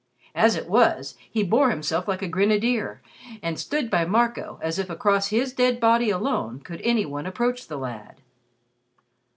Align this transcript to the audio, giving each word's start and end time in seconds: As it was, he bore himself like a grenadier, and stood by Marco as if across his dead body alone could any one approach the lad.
As 0.33 0.55
it 0.55 0.67
was, 0.67 1.13
he 1.29 1.43
bore 1.43 1.69
himself 1.69 2.07
like 2.07 2.23
a 2.23 2.27
grenadier, 2.27 3.03
and 3.43 3.59
stood 3.59 3.91
by 3.91 4.03
Marco 4.03 4.57
as 4.63 4.79
if 4.79 4.89
across 4.89 5.27
his 5.27 5.53
dead 5.53 5.79
body 5.79 6.09
alone 6.09 6.59
could 6.59 6.81
any 6.81 7.05
one 7.05 7.27
approach 7.27 7.67
the 7.67 7.77
lad. 7.77 8.19